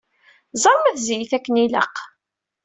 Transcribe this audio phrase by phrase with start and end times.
[0.63, 1.95] Ẓer ma tzeyyet akken ilaq.